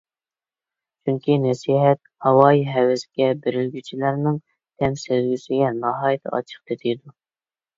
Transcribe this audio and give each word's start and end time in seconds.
چۈنكى، 1.09 1.35
نەسىھەت 1.43 2.01
ھاۋايى-ھەۋەسكە 2.27 3.27
بېرىلگۈچىلەرنىڭ 3.43 4.41
تەم 4.55 4.99
سەزگۈسىگە 5.03 5.71
ناھايىتى 5.85 6.33
ئاچچىق 6.35 6.65
تېتىيدۇ. 6.73 7.17